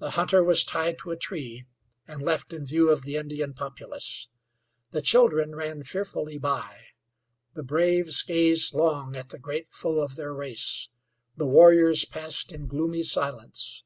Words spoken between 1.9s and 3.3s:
and left in view of the